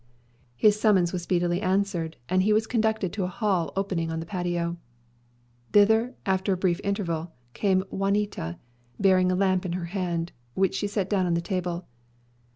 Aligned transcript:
His 0.55 0.79
summons 0.79 1.13
was 1.13 1.21
speedily 1.21 1.61
answered, 1.61 2.17
and 2.27 2.41
he 2.41 2.53
was 2.53 2.65
conducted 2.65 3.13
to 3.13 3.23
a 3.23 3.27
hall 3.27 3.71
opening 3.75 4.09
on 4.11 4.19
the 4.19 4.25
patio. 4.25 4.77
Thither, 5.73 6.15
after 6.25 6.53
a 6.53 6.57
brief 6.57 6.81
interval, 6.83 7.33
came 7.53 7.83
Juanita, 7.91 8.57
bearing 8.99 9.31
a 9.31 9.35
lamp 9.35 9.63
in 9.63 9.73
her 9.73 9.85
hand, 9.93 10.31
which 10.55 10.73
she 10.73 10.87
set 10.87 11.07
down 11.07 11.27
on 11.27 11.35
the 11.35 11.39
table. 11.39 11.85